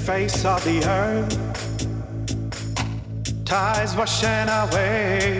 face 0.00 0.44
of 0.46 0.64
the 0.64 0.82
earth, 0.88 1.36
tides 3.44 3.94
washing 3.94 4.48
away. 4.48 5.39